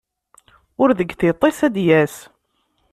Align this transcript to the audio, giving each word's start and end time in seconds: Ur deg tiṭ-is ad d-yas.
Ur 0.81 0.89
deg 0.99 1.09
tiṭ-is 1.19 1.59
ad 1.67 1.71
d-yas. 1.75 2.15